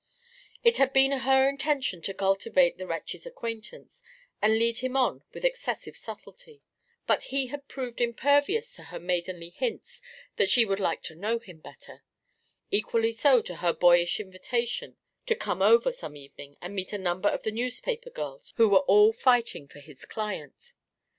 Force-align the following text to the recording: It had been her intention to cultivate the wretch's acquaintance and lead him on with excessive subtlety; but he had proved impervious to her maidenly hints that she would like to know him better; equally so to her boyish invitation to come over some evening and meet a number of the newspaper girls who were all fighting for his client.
It 0.63 0.77
had 0.77 0.93
been 0.93 1.11
her 1.11 1.47
intention 1.47 2.01
to 2.01 2.13
cultivate 2.15 2.79
the 2.79 2.87
wretch's 2.87 3.27
acquaintance 3.27 4.01
and 4.41 4.57
lead 4.57 4.79
him 4.79 4.97
on 4.97 5.21
with 5.31 5.45
excessive 5.45 5.95
subtlety; 5.95 6.63
but 7.05 7.25
he 7.29 7.49
had 7.53 7.67
proved 7.67 8.01
impervious 8.01 8.75
to 8.77 8.85
her 8.85 8.99
maidenly 8.99 9.49
hints 9.49 10.01
that 10.37 10.49
she 10.49 10.65
would 10.65 10.79
like 10.79 11.03
to 11.03 11.13
know 11.13 11.37
him 11.37 11.59
better; 11.59 12.01
equally 12.71 13.11
so 13.11 13.43
to 13.43 13.57
her 13.57 13.73
boyish 13.73 14.19
invitation 14.19 14.97
to 15.27 15.35
come 15.35 15.61
over 15.61 15.91
some 15.91 16.17
evening 16.17 16.57
and 16.63 16.73
meet 16.73 16.93
a 16.93 16.97
number 16.97 17.29
of 17.29 17.43
the 17.43 17.51
newspaper 17.51 18.09
girls 18.09 18.53
who 18.57 18.69
were 18.69 18.79
all 18.79 19.13
fighting 19.13 19.67
for 19.67 19.81
his 19.81 20.03
client. 20.05 20.73